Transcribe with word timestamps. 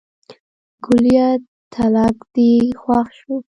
ګوليه 0.83 1.27
تلک 1.73 2.17
دې 2.33 2.51
خوښ 2.79 3.07
شو. 3.17 3.35